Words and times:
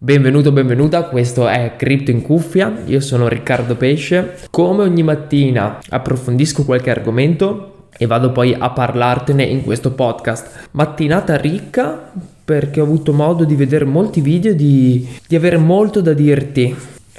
Benvenuto, 0.00 0.52
benvenuta, 0.52 1.02
questo 1.06 1.48
è 1.48 1.72
Crypto 1.76 2.12
in 2.12 2.22
cuffia, 2.22 2.82
io 2.84 3.00
sono 3.00 3.26
Riccardo 3.26 3.74
Pesce. 3.74 4.36
Come 4.48 4.84
ogni 4.84 5.02
mattina 5.02 5.80
approfondisco 5.88 6.64
qualche 6.64 6.90
argomento 6.90 7.88
e 7.98 8.06
vado 8.06 8.30
poi 8.30 8.54
a 8.56 8.70
parlartene 8.70 9.42
in 9.42 9.64
questo 9.64 9.90
podcast. 9.90 10.68
Mattinata 10.70 11.36
ricca 11.36 12.12
perché 12.44 12.80
ho 12.80 12.84
avuto 12.84 13.12
modo 13.12 13.42
di 13.42 13.56
vedere 13.56 13.84
molti 13.86 14.20
video, 14.20 14.54
di, 14.54 15.04
di 15.26 15.34
avere 15.34 15.56
molto 15.56 16.00
da 16.00 16.12
dirti 16.12 16.76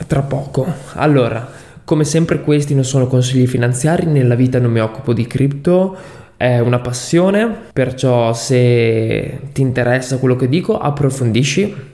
tra 0.07 0.21
poco. 0.21 0.65
Allora, 0.93 1.51
come 1.83 2.05
sempre 2.05 2.39
questi 2.39 2.73
non 2.75 2.85
sono 2.85 3.07
consigli 3.07 3.45
finanziari, 3.45 4.05
nella 4.05 4.35
vita 4.35 4.57
non 4.57 4.71
mi 4.71 4.79
occupo 4.79 5.11
di 5.11 5.27
cripto, 5.27 5.97
è 6.37 6.59
una 6.59 6.79
passione, 6.79 7.53
perciò 7.73 8.31
se 8.31 9.37
ti 9.51 9.59
interessa 9.59 10.19
quello 10.19 10.37
che 10.37 10.47
dico 10.47 10.77
approfondisci 10.77 11.88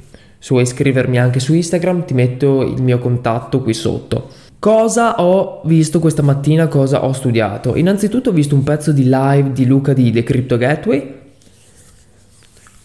se 0.46 0.52
vuoi 0.52 0.62
iscrivermi 0.62 1.18
anche 1.18 1.40
su 1.40 1.56
Instagram 1.56 2.06
ti 2.06 2.14
metto 2.14 2.62
il 2.62 2.80
mio 2.80 3.00
contatto 3.00 3.64
qui 3.64 3.74
sotto. 3.74 4.30
Cosa 4.60 5.20
ho 5.20 5.62
visto 5.66 6.00
questa 6.00 6.22
mattina, 6.22 6.68
cosa 6.68 7.04
ho 7.04 7.14
studiato? 7.14 7.76
Innanzitutto 7.76 8.30
ho 8.30 8.32
visto 8.32 8.54
un 8.54 8.62
pezzo 8.62 8.92
di 8.92 9.06
live 9.06 9.54
di 9.54 9.66
Luca 9.66 9.94
di 9.94 10.12
The 10.12 10.22
Crypto 10.22 10.58
Gateway 10.58 11.14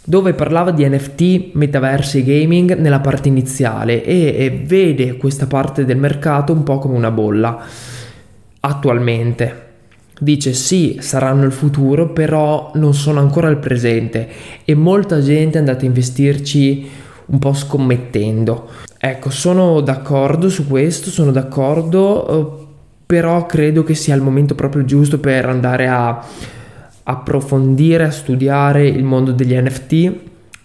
dove 0.03 0.33
parlava 0.33 0.71
di 0.71 0.89
NFT, 0.89 1.51
metaversi 1.53 2.21
e 2.21 2.25
gaming 2.25 2.79
nella 2.79 3.01
parte 3.01 3.29
iniziale 3.29 4.05
e, 4.05 4.35
e 4.39 4.63
vede 4.65 5.19
questa 5.19 5.47
parte 5.47 5.85
del 5.85 5.99
mercato 5.99 6.55
un 6.55 6.63
po' 6.63 6.79
come 6.79 6.97
una 6.97 7.11
bolla 7.11 7.63
attualmente. 8.61 9.69
Dice 10.19 10.55
sì, 10.55 10.97
saranno 11.01 11.45
il 11.45 11.53
futuro, 11.53 12.09
però 12.09 12.71
non 12.77 12.95
sono 12.95 13.21
ancora 13.21 13.49
il 13.49 13.59
presente 13.59 14.29
e 14.65 14.75
molta 14.75 15.21
gente 15.21 15.57
è 15.57 15.61
andata 15.61 15.83
a 15.83 15.87
investirci 15.87 17.00
un 17.31 17.39
po' 17.39 17.53
scommettendo. 17.53 18.69
Ecco, 18.99 19.31
sono 19.31 19.81
d'accordo 19.81 20.49
su 20.49 20.67
questo, 20.67 21.11
sono 21.11 21.31
d'accordo, 21.31 22.29
eh, 22.29 22.67
però 23.07 23.47
credo 23.47 23.83
che 23.83 23.95
sia 23.95 24.15
il 24.15 24.23
momento 24.23 24.55
proprio 24.55 24.85
giusto 24.85 25.19
per 25.19 25.47
andare 25.47 25.89
a 25.89 26.25
approfondire, 27.03 28.05
a 28.05 28.11
studiare 28.11 28.87
il 28.87 29.05
mondo 29.05 29.33
degli 29.33 29.57
NFT, 29.57 30.13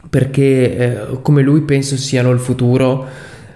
perché 0.10 0.78
eh, 0.78 1.22
come 1.22 1.42
lui 1.42 1.62
penso 1.62 1.98
siano 1.98 2.32
il 2.32 2.40
futuro, 2.40 3.06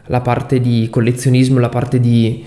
la 0.05 0.21
parte 0.21 0.59
di 0.59 0.87
collezionismo, 0.89 1.59
la 1.59 1.69
parte 1.69 1.99
di 1.99 2.43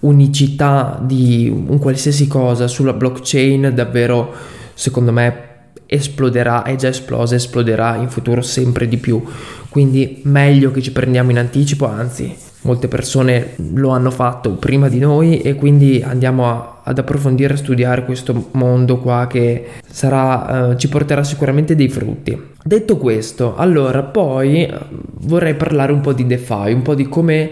unicità 0.00 1.00
di 1.02 1.48
un 1.48 1.78
qualsiasi 1.78 2.26
cosa 2.28 2.68
sulla 2.68 2.92
blockchain 2.92 3.72
davvero 3.74 4.32
secondo 4.74 5.10
me 5.10 5.45
esploderà, 5.86 6.62
è 6.64 6.74
già 6.76 6.88
esplosa, 6.88 7.34
esploderà 7.34 7.96
in 7.96 8.08
futuro 8.08 8.42
sempre 8.42 8.88
di 8.88 8.96
più. 8.96 9.22
Quindi 9.68 10.20
meglio 10.24 10.70
che 10.70 10.82
ci 10.82 10.92
prendiamo 10.92 11.30
in 11.30 11.38
anticipo, 11.38 11.86
anzi 11.86 12.34
molte 12.66 12.88
persone 12.88 13.54
lo 13.74 13.90
hanno 13.90 14.10
fatto 14.10 14.50
prima 14.54 14.88
di 14.88 14.98
noi 14.98 15.40
e 15.40 15.54
quindi 15.54 16.02
andiamo 16.04 16.48
a, 16.48 16.80
ad 16.82 16.98
approfondire 16.98 17.54
e 17.54 17.58
studiare 17.58 18.04
questo 18.04 18.48
mondo 18.52 18.98
qua 18.98 19.26
che 19.28 19.66
sarà, 19.86 20.70
eh, 20.70 20.76
ci 20.76 20.88
porterà 20.88 21.22
sicuramente 21.22 21.76
dei 21.76 21.88
frutti. 21.88 22.54
Detto 22.62 22.96
questo, 22.96 23.56
allora 23.56 24.02
poi 24.02 24.64
eh, 24.64 24.78
vorrei 25.20 25.54
parlare 25.54 25.92
un 25.92 26.00
po' 26.00 26.12
di 26.12 26.26
DeFi, 26.26 26.72
un 26.72 26.82
po' 26.82 26.94
di 26.94 27.08
come 27.08 27.50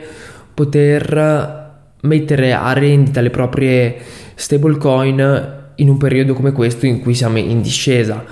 poter 0.52 1.62
mettere 2.02 2.52
a 2.52 2.72
rendita 2.72 3.20
le 3.20 3.30
proprie 3.30 3.96
stablecoin 4.34 5.53
in 5.77 5.89
un 5.89 5.97
periodo 5.97 6.34
come 6.34 6.53
questo 6.53 6.86
in 6.86 7.00
cui 7.00 7.14
siamo 7.14 7.39
in 7.39 7.62
discesa. 7.62 8.25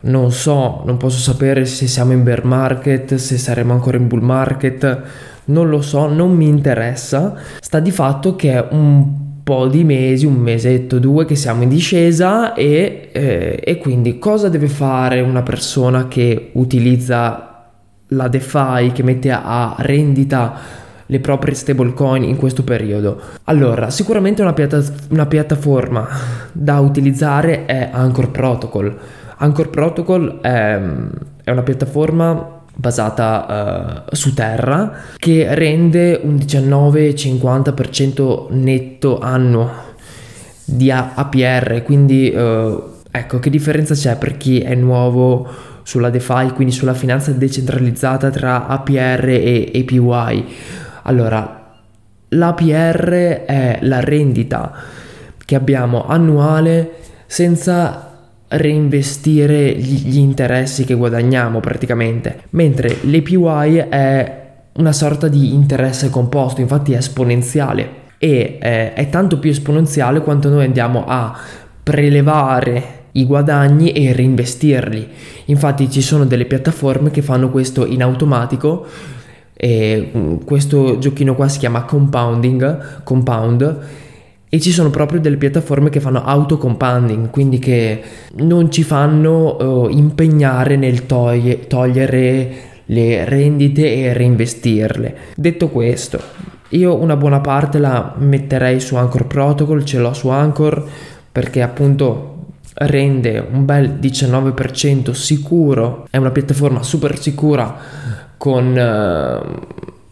Non 0.00 0.32
so, 0.32 0.82
non 0.84 0.96
posso 0.96 1.18
sapere 1.18 1.64
se 1.64 1.86
siamo 1.86 2.12
in 2.12 2.22
bear 2.22 2.44
market, 2.44 3.14
se 3.14 3.38
saremo 3.38 3.72
ancora 3.72 3.96
in 3.96 4.06
bull 4.06 4.20
market, 4.20 5.02
non 5.46 5.68
lo 5.68 5.80
so, 5.80 6.06
non 6.06 6.34
mi 6.34 6.46
interessa. 6.46 7.34
Sta 7.60 7.80
di 7.80 7.90
fatto 7.90 8.36
che 8.36 8.52
è 8.52 8.66
un 8.70 9.22
po' 9.42 9.66
di 9.66 9.84
mesi, 9.84 10.26
un 10.26 10.36
mesetto, 10.36 10.98
due 10.98 11.24
che 11.26 11.36
siamo 11.36 11.62
in 11.62 11.68
discesa 11.68 12.54
e, 12.54 13.10
eh, 13.12 13.60
e 13.62 13.78
quindi 13.78 14.18
cosa 14.18 14.48
deve 14.48 14.68
fare 14.68 15.20
una 15.20 15.42
persona 15.42 16.08
che 16.08 16.50
utilizza 16.52 17.50
la 18.08 18.28
DeFi, 18.28 18.92
che 18.92 19.02
mette 19.02 19.30
a 19.30 19.74
rendita 19.78 20.82
le 21.06 21.20
proprie 21.20 21.54
stablecoin 21.54 22.24
in 22.24 22.36
questo 22.36 22.62
periodo? 22.62 23.20
Allora, 23.44 23.90
sicuramente 23.90 24.42
una, 24.42 24.52
piatta- 24.52 24.82
una 25.10 25.26
piattaforma 25.26 26.06
da 26.52 26.80
utilizzare 26.80 27.66
è 27.66 27.90
Anchor 27.92 28.30
Protocol. 28.30 28.96
Anchor 29.36 29.70
Protocol 29.70 30.40
è, 30.40 30.80
è 31.42 31.50
una 31.50 31.62
piattaforma 31.62 32.62
basata 32.76 34.04
uh, 34.10 34.14
su 34.14 34.34
terra 34.34 34.92
che 35.16 35.54
rende 35.54 36.20
un 36.22 36.34
19-50% 36.34 38.46
netto 38.50 39.20
annuo 39.20 39.70
di 40.64 40.90
APR 40.90 41.82
quindi 41.84 42.32
uh, 42.34 42.82
ecco 43.10 43.38
che 43.38 43.50
differenza 43.50 43.94
c'è 43.94 44.16
per 44.16 44.36
chi 44.36 44.60
è 44.60 44.74
nuovo 44.74 45.48
sulla 45.84 46.10
DeFi 46.10 46.50
quindi 46.54 46.72
sulla 46.72 46.94
finanza 46.94 47.30
decentralizzata 47.30 48.30
tra 48.30 48.66
APR 48.66 49.28
e 49.28 49.70
APY 49.72 50.44
allora, 51.06 51.82
l'APR 52.28 53.10
è 53.46 53.78
la 53.82 54.00
rendita 54.00 54.72
che 55.44 55.54
abbiamo 55.54 56.06
annuale 56.06 56.92
senza 57.26 58.10
reinvestire 58.48 59.74
gli 59.74 60.16
interessi 60.16 60.84
che 60.84 60.94
guadagniamo 60.94 61.60
praticamente, 61.60 62.44
mentre 62.50 62.98
l'APY 63.02 63.88
è 63.88 64.42
una 64.74 64.92
sorta 64.92 65.28
di 65.28 65.52
interesse 65.52 66.10
composto, 66.10 66.60
infatti 66.60 66.92
è 66.92 66.96
esponenziale 66.96 68.02
e 68.18 68.58
è, 68.58 68.94
è 68.94 69.08
tanto 69.10 69.38
più 69.38 69.50
esponenziale 69.50 70.20
quanto 70.20 70.48
noi 70.48 70.64
andiamo 70.64 71.04
a 71.06 71.36
prelevare 71.82 73.02
i 73.12 73.26
guadagni 73.26 73.92
e 73.92 74.12
reinvestirli. 74.12 75.08
Infatti 75.46 75.90
ci 75.90 76.00
sono 76.00 76.24
delle 76.24 76.46
piattaforme 76.46 77.10
che 77.10 77.22
fanno 77.22 77.50
questo 77.50 77.86
in 77.86 78.02
automatico 78.02 78.86
e 79.64 80.10
mm, 80.14 80.36
questo 80.44 80.98
giochino 80.98 81.34
qua 81.34 81.48
si 81.48 81.58
chiama 81.58 81.84
Compounding, 81.84 83.02
Compound 83.02 83.78
e 84.46 84.60
ci 84.60 84.70
sono 84.70 84.90
proprio 84.90 85.20
delle 85.20 85.38
piattaforme 85.38 85.88
che 85.88 86.00
fanno 86.00 86.22
auto 86.22 86.58
compounding, 86.58 87.30
quindi 87.30 87.58
che 87.58 88.02
non 88.34 88.70
ci 88.70 88.82
fanno 88.82 89.56
uh, 89.56 89.88
impegnare 89.88 90.76
nel 90.76 91.06
toglie, 91.06 91.66
togliere 91.66 92.52
le 92.84 93.24
rendite 93.24 93.90
e 93.94 94.12
reinvestirle. 94.12 95.16
Detto 95.34 95.70
questo, 95.70 96.20
io 96.68 96.96
una 96.96 97.16
buona 97.16 97.40
parte 97.40 97.78
la 97.78 98.12
metterei 98.18 98.78
su 98.80 98.96
Anchor 98.96 99.26
Protocol, 99.26 99.82
ce 99.86 99.98
l'ho 99.98 100.12
su 100.12 100.28
Anchor 100.28 100.86
perché 101.32 101.62
appunto 101.62 102.48
rende 102.74 103.42
un 103.50 103.64
bel 103.64 103.98
19% 103.98 105.12
sicuro, 105.12 106.06
è 106.10 106.18
una 106.18 106.30
piattaforma 106.30 106.82
super 106.82 107.18
sicura 107.18 108.12
con 108.44 108.76
uh, 108.76 109.58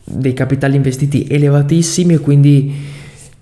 dei 0.05 0.33
capitali 0.33 0.77
investiti 0.77 1.27
elevatissimi 1.29 2.15
e 2.15 2.19
quindi 2.19 2.75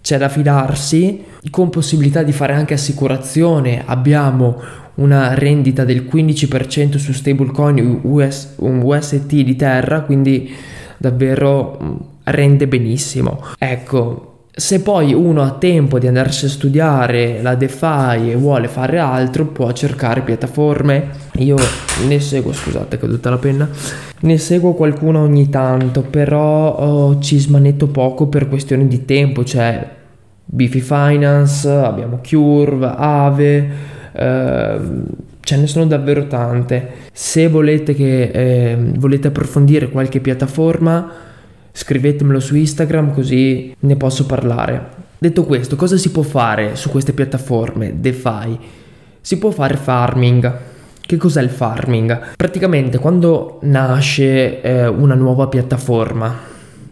c'è 0.03 0.19
da 0.19 0.29
fidarsi 0.29 1.23
con 1.49 1.71
possibilità 1.71 2.25
di 2.25 2.33
fare 2.33 2.55
anche 2.55 2.75
assicurazione. 2.75 3.85
Abbiamo 3.87 4.61
una 4.97 5.35
rendita 5.35 5.85
del 5.85 6.09
15% 6.11 6.97
su 6.97 7.13
stablecoin 7.13 8.01
US, 8.03 8.55
un 8.57 8.81
UST 8.83 9.27
di 9.27 9.55
terra 9.55 10.01
quindi 10.01 10.53
davvero 10.97 11.79
mm, 11.81 11.97
rende 12.25 12.67
benissimo. 12.67 13.45
Ecco 13.61 14.30
se 14.53 14.81
poi 14.83 15.15
uno 15.15 15.43
ha 15.43 15.53
tempo 15.53 15.99
di 15.99 16.07
andarsi 16.07 16.47
a 16.47 16.49
studiare 16.49 17.41
la 17.41 17.55
DeFi 17.55 18.31
e 18.31 18.35
vuole 18.37 18.69
fare 18.69 18.99
altro, 18.99 19.47
può 19.47 19.71
cercare 19.73 20.23
piattaforme. 20.23 21.09
Io 21.39 21.57
ne 22.07 22.21
seguo, 22.21 22.53
scusate, 22.53 22.97
è 22.97 22.99
caduta 22.99 23.31
la 23.31 23.39
penna. 23.39 23.69
Ne 24.21 24.39
seguo 24.39 24.75
qualcuna 24.75 25.21
ogni 25.21 25.49
tanto, 25.49 26.03
però 26.03 26.75
oh, 26.75 27.19
ci 27.21 27.39
smanetto 27.39 27.87
poco 27.87 28.27
per 28.27 28.49
questioni 28.49 28.87
di 28.87 29.05
tempo, 29.05 29.45
cioè 29.45 29.89
Bifi 30.45 30.81
Finance, 30.81 31.71
abbiamo 31.71 32.21
Curve, 32.29 32.93
Ave, 32.97 33.71
eh, 34.13 34.79
ce 35.41 35.57
ne 35.57 35.67
sono 35.69 35.87
davvero 35.87 36.27
tante. 36.27 36.89
Se 37.13 37.49
volete 37.49 37.95
che 37.95 38.23
eh, 38.25 38.77
volete 38.97 39.29
approfondire 39.29 39.89
qualche 39.89 40.21
piattaforma, 40.21 41.29
scrivetemelo 41.73 42.41
su 42.41 42.57
Instagram 42.57 43.13
così 43.13 43.75
ne 43.79 43.97
posso 43.97 44.27
parlare. 44.27 44.99
Detto 45.19 45.45
questo, 45.45 45.77
cosa 45.77 45.97
si 45.97 46.11
può 46.11 46.23
fare 46.23 46.77
su 46.77 46.89
queste 46.89 47.13
piattaforme 47.13 48.01
DeFi? 48.01 48.59
Si 49.21 49.39
può 49.39 49.51
fare 49.51 49.77
farming. 49.77 50.59
Che 51.01 51.17
cos'è 51.17 51.43
il 51.43 51.51
farming? 51.51 52.37
Praticamente 52.37 52.99
quando 52.99 53.59
nasce 53.63 54.63
eh, 54.63 54.87
una 54.87 55.15
nuova 55.15 55.49
piattaforma, 55.49 56.35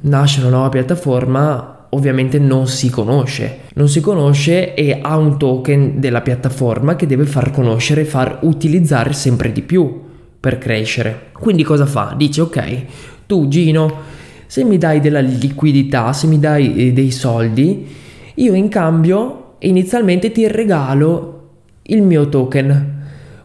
nasce 0.00 0.40
una 0.40 0.50
nuova 0.50 0.69
piattaforma, 0.69 1.86
ovviamente 1.90 2.38
non 2.38 2.66
si 2.66 2.90
conosce. 2.90 3.60
Non 3.75 3.88
si 3.88 4.00
conosce 4.00 4.75
e 4.75 4.98
ha 5.00 5.16
un 5.16 5.38
token 5.38 6.00
della 6.00 6.20
piattaforma 6.20 6.96
che 6.96 7.06
deve 7.06 7.25
far 7.25 7.50
conoscere 7.50 8.04
far 8.04 8.40
utilizzare 8.42 9.12
sempre 9.12 9.52
di 9.52 9.62
più 9.62 10.02
per 10.38 10.58
crescere. 10.58 11.28
Quindi 11.32 11.62
cosa 11.62 11.86
fa? 11.86 12.14
Dice 12.16 12.42
ok, 12.42 12.84
tu 13.26 13.48
Gino, 13.48 14.16
se 14.48 14.64
mi 14.64 14.78
dai 14.78 15.00
della 15.00 15.20
liquidità, 15.20 16.14
se 16.14 16.26
mi 16.26 16.38
dai 16.38 16.74
eh, 16.74 16.92
dei 16.94 17.10
soldi, 17.10 17.86
io 18.34 18.54
in 18.54 18.68
cambio 18.68 19.56
inizialmente 19.58 20.32
ti 20.32 20.48
regalo 20.48 21.50
il 21.82 22.02
mio 22.02 22.28
token. 22.30 22.96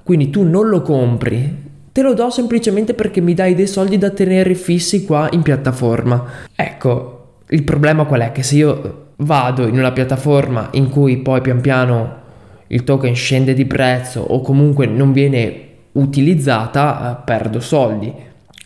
Quindi 0.02 0.30
tu 0.30 0.44
non 0.44 0.70
lo 0.70 0.82
compri, 0.82 1.62
te 1.92 2.02
lo 2.02 2.14
do 2.14 2.30
semplicemente 2.30 2.94
perché 2.94 3.20
mi 3.20 3.34
dai 3.34 3.54
dei 3.54 3.68
soldi 3.68 3.98
da 3.98 4.12
tenere 4.12 4.56
fissi 4.56 5.06
qua 5.06 5.28
in 5.32 5.42
piattaforma. 5.42 6.26
Ecco, 6.56 7.42
il 7.50 7.64
problema 7.64 8.06
qual 8.06 8.22
è? 8.22 8.32
Che 8.32 8.42
se 8.42 8.56
io 8.56 9.08
vado 9.18 9.68
in 9.68 9.78
una 9.78 9.92
piattaforma 9.92 10.70
in 10.72 10.90
cui 10.90 11.18
poi 11.18 11.42
pian 11.42 11.60
piano 11.60 12.22
il 12.68 12.86
token 12.86 13.14
scende 13.14 13.54
di 13.54 13.66
prezzo 13.66 14.22
o 14.22 14.40
comunque 14.40 14.86
non 14.86 15.12
viene 15.12 15.68
utilizzata, 15.94 17.12
eh, 17.12 17.24
perdo 17.26 17.60
soldi 17.60 18.12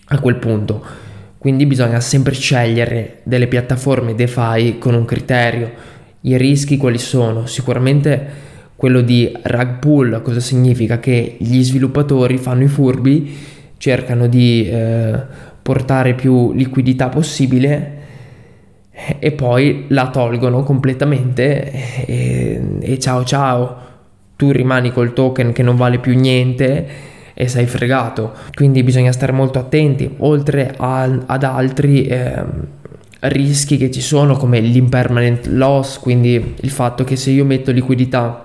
a 0.09 0.19
quel 0.19 0.35
punto. 0.35 1.05
Quindi 1.47 1.65
bisogna 1.65 2.01
sempre 2.01 2.33
scegliere 2.33 3.19
delle 3.23 3.47
piattaforme 3.47 4.15
DeFi 4.15 4.79
con 4.79 4.93
un 4.93 5.05
criterio. 5.05 5.71
I 6.19 6.35
rischi 6.35 6.75
quali 6.75 6.97
sono? 6.97 7.45
Sicuramente 7.45 8.27
quello 8.75 8.99
di 8.99 9.31
rug 9.43 9.79
pull, 9.79 10.21
cosa 10.23 10.41
significa? 10.41 10.99
Che 10.99 11.37
gli 11.39 11.63
sviluppatori 11.63 12.37
fanno 12.37 12.63
i 12.63 12.67
furbi, 12.67 13.33
cercano 13.77 14.27
di 14.27 14.67
eh, 14.67 15.21
portare 15.61 16.15
più 16.15 16.51
liquidità 16.51 17.07
possibile 17.07 17.97
e 19.17 19.31
poi 19.31 19.85
la 19.87 20.09
tolgono 20.09 20.63
completamente 20.63 21.71
e, 22.05 22.61
e 22.81 22.99
ciao 22.99 23.23
ciao, 23.23 23.77
tu 24.35 24.51
rimani 24.51 24.91
col 24.91 25.13
token 25.13 25.53
che 25.53 25.63
non 25.63 25.77
vale 25.77 25.99
più 25.99 26.13
niente 26.13 27.15
e 27.39 27.47
sei 27.47 27.67
fregato. 27.67 28.33
Quindi 28.51 28.81
bisogna 28.81 29.11
stare 29.11 29.31
molto 29.31 29.59
attenti, 29.59 30.11
oltre 30.17 30.73
a, 30.75 31.03
ad 31.03 31.43
altri 31.43 32.07
eh, 32.07 32.43
rischi 33.19 33.77
che 33.77 33.91
ci 33.91 34.01
sono 34.01 34.35
come 34.37 34.59
l'impermanent 34.59 35.45
loss, 35.45 35.99
quindi 35.99 36.55
il 36.59 36.69
fatto 36.71 37.03
che 37.03 37.15
se 37.15 37.29
io 37.29 37.45
metto 37.45 37.71
liquidità 37.71 38.43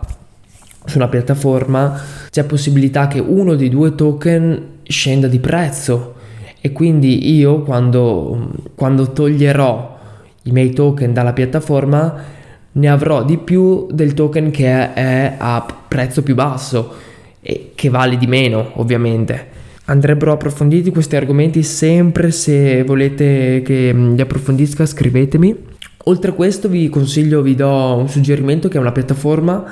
su 0.85 0.99
una 0.99 1.09
piattaforma 1.09 1.99
c'è 2.29 2.45
possibilità 2.45 3.07
che 3.07 3.19
uno 3.19 3.55
dei 3.55 3.71
due 3.71 3.95
token 3.95 4.81
scenda 4.83 5.27
di 5.27 5.39
prezzo 5.39 6.15
e 6.61 6.73
quindi 6.73 7.35
io 7.35 7.63
quando, 7.63 8.51
quando 8.75 9.11
toglierò 9.13 9.99
i 10.43 10.51
miei 10.51 10.73
token 10.73 11.15
dalla 11.15 11.33
piattaforma 11.33 12.41
ne 12.73 12.89
avrò 12.89 13.25
di 13.25 13.39
più 13.39 13.87
del 13.91 14.13
token 14.13 14.51
che 14.51 14.93
è, 14.93 15.35
a 15.39 15.65
prezzo 15.89 16.23
più 16.23 16.35
basso 16.35 17.11
e 17.43 17.73
che 17.75 17.91
vale 17.91 18.17
di 18.17 18.27
meno 18.27 18.71
ovviamente. 18.75 19.61
Andrebbero 19.87 20.33
approfonditi 20.33 20.91
questi 20.91 21.17
argomenti 21.17 21.63
sempre 21.65 22.31
se 22.31 22.85
volete 22.85 23.63
che 23.65 23.93
li 23.93 24.21
approfondisca 24.21 24.87
scrivetemi. 24.87 25.71
Oltre 26.05 26.31
a 26.31 26.35
questo 26.35 26.69
vi 26.69 26.89
consiglio, 26.89 27.43
vi 27.43 27.55
do 27.55 27.97
un 27.97 28.09
suggerimento 28.09 28.69
che 28.69 28.79
è 28.79 28.81
una 28.81 28.93
piattaforma 28.93 29.65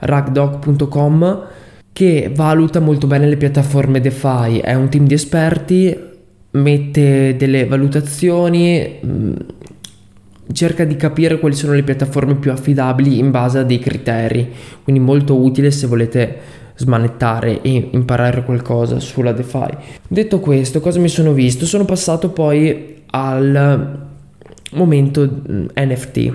ragdog.com 0.00 1.46
che 1.92 2.30
valuta 2.34 2.80
molto 2.80 3.06
bene 3.06 3.26
le 3.26 3.36
piattaforme 3.36 4.00
DeFi, 4.00 4.58
è 4.58 4.74
un 4.74 4.88
team 4.88 5.06
di 5.06 5.14
esperti, 5.14 5.96
mette 6.50 7.36
delle 7.36 7.66
valutazioni, 7.66 8.98
mm, 9.04 9.32
cerca 10.52 10.84
di 10.84 10.96
capire 10.96 11.38
quali 11.38 11.54
sono 11.54 11.72
le 11.72 11.84
piattaforme 11.84 12.34
più 12.34 12.50
affidabili 12.50 13.18
in 13.18 13.30
base 13.30 13.58
a 13.60 13.62
dei 13.62 13.78
criteri, 13.78 14.50
quindi 14.82 15.00
molto 15.00 15.40
utile 15.40 15.70
se 15.70 15.86
volete 15.86 16.38
smanettare 16.76 17.62
e 17.62 17.88
imparare 17.92 18.44
qualcosa 18.44 19.00
sulla 19.00 19.32
DeFi. 19.32 19.76
Detto 20.08 20.40
questo, 20.40 20.80
cosa 20.80 20.98
mi 20.98 21.08
sono 21.08 21.32
visto? 21.32 21.66
Sono 21.66 21.84
passato 21.84 22.30
poi 22.30 23.02
al 23.10 24.08
momento 24.72 25.28
mm, 25.28 25.66
NFT. 25.74 26.32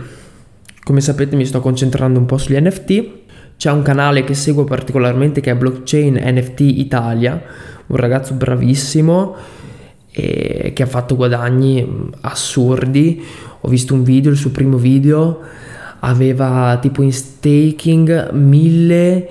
Come 0.83 1.01
sapete 1.01 1.36
mi 1.36 1.45
sto 1.45 1.59
concentrando 1.59 2.19
un 2.19 2.25
po' 2.25 2.38
sugli 2.38 2.59
NFT. 2.59 3.09
C'è 3.57 3.71
un 3.71 3.81
canale 3.81 4.24
che 4.24 4.33
seguo 4.33 4.63
particolarmente 4.63 5.41
che 5.41 5.51
è 5.51 5.56
Blockchain 5.56 6.13
NFT 6.15 6.62
Italia, 6.62 7.42
un 7.88 7.95
ragazzo 7.97 8.33
bravissimo 8.33 9.35
e 10.12 10.71
che 10.74 10.83
ha 10.83 10.88
fatto 10.88 11.15
guadagni 11.15 11.83
mm, 11.83 12.07
assurdi. 12.21 13.21
Ho 13.62 13.68
visto 13.68 13.94
un 13.94 14.03
video, 14.03 14.31
il 14.31 14.38
suo 14.38 14.51
primo 14.51 14.77
video 14.77 15.42
aveva 16.01 16.77
tipo 16.81 17.01
in 17.01 17.12
staking 17.12 18.31
1000 18.31 19.30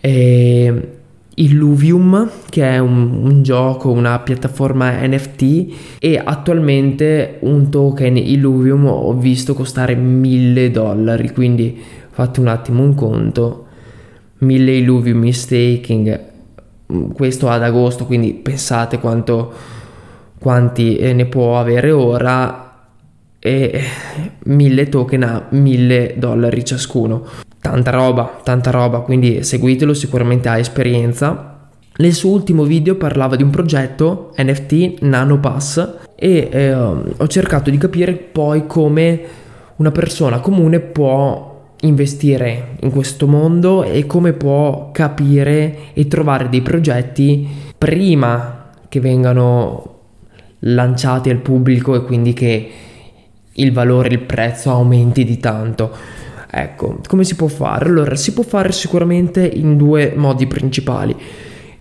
eh, 0.00 0.88
Illuvium 1.34 2.30
che 2.50 2.68
è 2.68 2.78
un, 2.78 3.24
un, 3.24 3.42
gioco, 3.42 3.90
una 3.90 4.18
piattaforma 4.18 5.06
NFT 5.06 5.98
e 5.98 6.20
attualmente 6.22 7.38
un 7.40 7.70
token 7.70 8.16
Illuvium 8.16 8.86
ho 8.86 9.14
visto 9.14 9.54
costare 9.54 9.94
1000 9.94 10.70
dollari 10.70 11.30
quindi 11.32 11.80
fate 12.10 12.40
un 12.40 12.48
attimo 12.48 12.82
un 12.82 12.94
conto. 12.94 13.66
1000 14.38 14.72
Illuvium 14.72 15.24
in 15.24 15.34
staking 15.34 16.28
questo 17.12 17.48
ad 17.48 17.62
agosto 17.62 18.04
quindi 18.06 18.34
pensate 18.34 18.98
quanto, 18.98 19.52
quanti 20.38 20.96
eh, 20.96 21.12
ne 21.12 21.26
può 21.26 21.58
avere 21.58 21.90
ora 21.90 22.88
e 23.38 23.82
1000 24.44 24.88
token 24.88 25.22
a 25.22 25.46
1000 25.50 26.14
dollari 26.18 26.64
ciascuno 26.64 27.24
tanta 27.60 27.90
roba, 27.90 28.40
tanta 28.42 28.70
roba, 28.70 29.00
quindi 29.00 29.42
seguitelo, 29.42 29.94
sicuramente 29.94 30.48
ha 30.48 30.58
esperienza. 30.58 31.68
Nel 31.96 32.14
suo 32.14 32.30
ultimo 32.30 32.64
video 32.64 32.94
parlava 32.94 33.36
di 33.36 33.42
un 33.42 33.50
progetto 33.50 34.32
NFT 34.36 35.02
NanoPass 35.02 35.96
e 36.16 36.48
eh, 36.50 36.74
ho 36.74 37.26
cercato 37.26 37.68
di 37.70 37.76
capire 37.76 38.14
poi 38.14 38.66
come 38.66 39.20
una 39.76 39.90
persona 39.90 40.40
comune 40.40 40.80
può 40.80 41.74
investire 41.82 42.76
in 42.80 42.90
questo 42.90 43.26
mondo 43.26 43.82
e 43.82 44.06
come 44.06 44.32
può 44.32 44.90
capire 44.92 45.92
e 45.94 46.06
trovare 46.08 46.48
dei 46.48 46.60
progetti 46.62 47.48
prima 47.76 48.70
che 48.88 49.00
vengano 49.00 49.98
lanciati 50.60 51.30
al 51.30 51.38
pubblico 51.38 51.94
e 51.94 52.02
quindi 52.02 52.32
che 52.32 52.70
il 53.52 53.72
valore, 53.72 54.08
il 54.08 54.20
prezzo 54.20 54.70
aumenti 54.70 55.24
di 55.24 55.38
tanto. 55.38 55.90
Ecco, 56.52 57.00
come 57.06 57.22
si 57.22 57.36
può 57.36 57.46
fare? 57.46 57.84
Allora, 57.84 58.16
si 58.16 58.32
può 58.32 58.42
fare 58.42 58.72
sicuramente 58.72 59.46
in 59.46 59.76
due 59.76 60.12
modi 60.16 60.46
principali. 60.46 61.14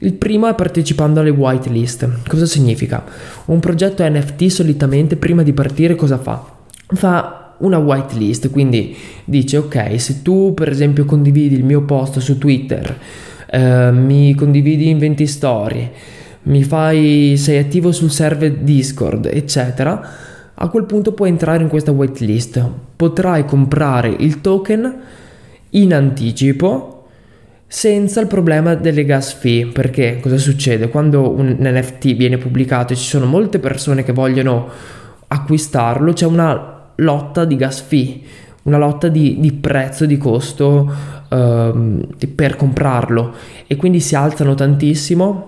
Il 0.01 0.13
primo 0.13 0.47
è 0.47 0.53
partecipando 0.53 1.19
alle 1.19 1.31
whitelist. 1.31 2.27
Cosa 2.27 2.45
significa? 2.45 3.03
Un 3.45 3.59
progetto 3.59 4.07
NFT 4.07 4.45
solitamente 4.45 5.15
prima 5.15 5.43
di 5.43 5.53
partire 5.53 5.95
cosa 5.95 6.17
fa? 6.17 6.57
Fa 6.93 7.55
una 7.59 7.77
whitelist, 7.79 8.51
quindi 8.51 8.95
dice 9.25 9.57
ok, 9.57 9.99
se 9.99 10.21
tu 10.21 10.53
per 10.53 10.69
esempio 10.69 11.03
condividi 11.03 11.55
il 11.55 11.65
mio 11.65 11.81
post 11.81 12.19
su 12.19 12.37
Twitter, 12.37 12.97
eh, 13.49 13.91
mi 13.91 14.33
condividi 14.35 14.89
in 14.89 14.99
20 14.99 15.27
storie, 15.27 15.91
mi 16.43 16.63
fai, 16.63 17.35
sei 17.37 17.57
attivo 17.57 17.91
sul 17.91 18.11
server 18.11 18.53
Discord, 18.53 19.25
eccetera, 19.25 20.09
a 20.53 20.67
quel 20.69 20.85
punto 20.85 21.11
puoi 21.11 21.29
entrare 21.29 21.61
in 21.61 21.69
questa 21.69 21.91
whitelist. 21.91 22.88
Potrai 22.99 23.45
comprare 23.45 24.09
il 24.09 24.41
token 24.41 25.01
in 25.69 25.93
anticipo 25.93 27.05
senza 27.65 28.19
il 28.19 28.27
problema 28.27 28.75
delle 28.75 29.05
gas 29.05 29.31
fee. 29.31 29.67
Perché 29.67 30.19
cosa 30.19 30.37
succede? 30.37 30.89
Quando 30.89 31.33
un 31.33 31.55
NFT 31.57 32.15
viene 32.15 32.37
pubblicato 32.37 32.91
e 32.91 32.97
ci 32.97 33.07
sono 33.07 33.25
molte 33.25 33.59
persone 33.59 34.03
che 34.03 34.11
vogliono 34.11 34.67
acquistarlo, 35.27 36.11
c'è 36.11 36.25
una 36.25 36.91
lotta 36.95 37.45
di 37.45 37.55
gas 37.55 37.79
fee, 37.79 38.19
una 38.63 38.77
lotta 38.77 39.07
di, 39.07 39.39
di 39.39 39.53
prezzo, 39.53 40.05
di 40.05 40.17
costo 40.17 40.91
uh, 41.29 42.07
per 42.35 42.57
comprarlo 42.57 43.33
e 43.65 43.77
quindi 43.77 44.01
si 44.01 44.13
alzano 44.13 44.55
tantissimo 44.55 45.45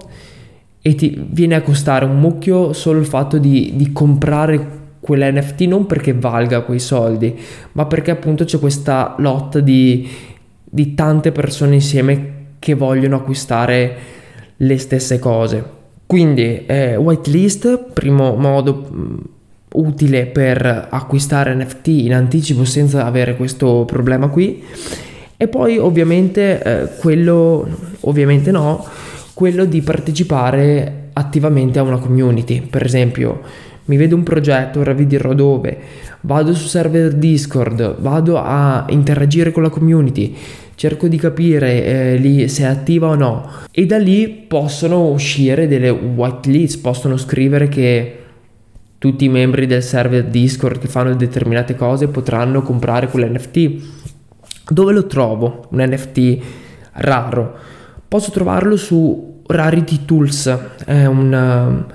e 0.81 0.95
ti 0.95 1.21
viene 1.29 1.55
a 1.55 1.61
costare 1.61 2.05
un 2.05 2.17
mucchio 2.17 2.71
solo 2.71 2.99
il 2.99 3.05
fatto 3.05 3.37
di, 3.37 3.73
di 3.75 3.91
comprare 3.91 4.79
quell'NFT 5.01 5.61
non 5.61 5.85
perché 5.85 6.13
valga 6.13 6.61
quei 6.61 6.79
soldi, 6.79 7.37
ma 7.73 7.85
perché 7.85 8.11
appunto 8.11 8.45
c'è 8.45 8.59
questa 8.59 9.15
lotta 9.17 9.59
di, 9.59 10.07
di 10.63 10.93
tante 10.93 11.31
persone 11.31 11.75
insieme 11.75 12.39
che 12.59 12.75
vogliono 12.75 13.17
acquistare 13.17 13.97
le 14.55 14.77
stesse 14.77 15.19
cose. 15.19 15.79
Quindi 16.05 16.65
eh, 16.65 16.95
whitelist, 16.95 17.91
primo 17.93 18.35
modo 18.35 18.89
mm, 18.93 19.17
utile 19.73 20.27
per 20.27 20.87
acquistare 20.89 21.55
NFT 21.55 21.87
in 21.87 22.13
anticipo 22.13 22.63
senza 22.65 23.05
avere 23.05 23.35
questo 23.35 23.85
problema 23.85 24.27
qui. 24.27 24.63
E 25.37 25.47
poi 25.47 25.77
ovviamente 25.77 26.61
eh, 26.61 26.89
quello, 26.99 27.67
ovviamente 28.01 28.51
no, 28.51 28.85
quello 29.33 29.65
di 29.65 29.81
partecipare 29.81 31.09
attivamente 31.13 31.79
a 31.79 31.81
una 31.81 31.97
community. 31.97 32.61
Per 32.61 32.83
esempio, 32.83 33.41
mi 33.91 33.97
vedo 33.97 34.15
un 34.15 34.23
progetto, 34.23 34.79
ora 34.79 34.93
vi 34.93 35.05
dirò 35.05 35.33
dove, 35.33 35.77
vado 36.21 36.53
su 36.53 36.69
server 36.69 37.11
Discord, 37.11 37.99
vado 37.99 38.37
a 38.37 38.85
interagire 38.87 39.51
con 39.51 39.63
la 39.63 39.69
community, 39.69 40.33
cerco 40.75 41.09
di 41.09 41.17
capire 41.17 41.83
eh, 41.83 42.15
lì 42.15 42.47
se 42.47 42.63
è 42.63 42.67
attiva 42.67 43.09
o 43.09 43.15
no 43.15 43.49
e 43.69 43.85
da 43.85 43.97
lì 43.97 44.29
possono 44.29 45.09
uscire 45.09 45.67
delle 45.67 45.89
whitelist, 45.89 46.79
possono 46.79 47.17
scrivere 47.17 47.67
che 47.67 48.19
tutti 48.97 49.25
i 49.25 49.29
membri 49.29 49.67
del 49.67 49.83
server 49.83 50.23
Discord 50.23 50.79
che 50.79 50.87
fanno 50.87 51.13
determinate 51.13 51.75
cose 51.75 52.07
potranno 52.07 52.61
comprare 52.61 53.09
quell'NFT. 53.09 53.71
Dove 54.69 54.93
lo 54.93 55.05
trovo? 55.05 55.67
Un 55.71 55.83
NFT 55.83 56.37
raro. 56.93 57.57
Posso 58.07 58.31
trovarlo 58.31 58.77
su 58.77 59.41
Rarity 59.45 60.05
Tools, 60.05 60.57
è 60.85 61.05
una, 61.05 61.85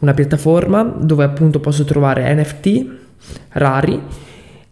una 0.00 0.14
piattaforma 0.14 0.82
dove 0.82 1.24
appunto 1.24 1.60
posso 1.60 1.84
trovare 1.84 2.34
NFT 2.34 2.86
rari 3.52 4.00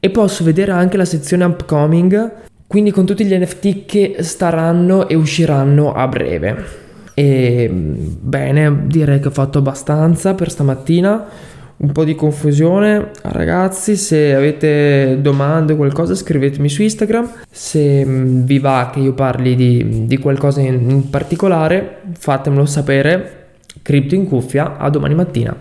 e 0.00 0.11
posso 0.11 0.44
vedere 0.44 0.73
anche 0.73 0.97
la 0.97 1.04
sezione 1.04 1.44
upcoming, 1.44 2.32
quindi 2.66 2.90
con 2.90 3.06
tutti 3.06 3.25
gli 3.25 3.35
NFT 3.35 3.85
che 3.87 4.16
staranno 4.20 5.08
e 5.08 5.14
usciranno 5.14 5.92
a 5.92 6.06
breve. 6.06 6.87
E 7.14 7.68
bene, 7.68 8.87
direi 8.87 9.18
che 9.18 9.28
ho 9.28 9.32
fatto 9.32 9.58
abbastanza 9.58 10.35
per 10.35 10.50
stamattina. 10.50 11.25
Un 11.78 11.92
po' 11.92 12.04
di 12.04 12.14
confusione, 12.14 13.11
ragazzi. 13.23 13.97
Se 13.97 14.35
avete 14.35 15.18
domande 15.20 15.73
o 15.73 15.76
qualcosa, 15.76 16.14
scrivetemi 16.14 16.68
su 16.68 16.82
Instagram. 16.82 17.28
Se 17.50 18.04
mm, 18.04 18.42
vi 18.42 18.58
va 18.58 18.90
che 18.92 19.00
io 19.00 19.14
parli 19.14 19.54
di, 19.56 20.06
di 20.06 20.16
qualcosa 20.18 20.61
in, 20.61 20.90
in 20.90 21.11
particolare, 21.11 22.02
fatemelo 22.16 22.66
sapere. 22.66 23.38
Cripto 23.88 24.14
in 24.14 24.26
cuffia, 24.26 24.76
a 24.76 24.90
domani 24.90 25.14
mattina. 25.14 25.57